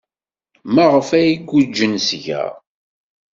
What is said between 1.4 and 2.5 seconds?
guǧǧen seg-a?